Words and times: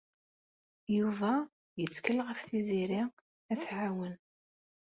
Yuba 0.97 1.33
yettkel 1.79 2.19
ɣef 2.27 2.39
Tiziri 2.49 3.03
ad 3.51 3.57
t-tɛawen. 3.59 4.15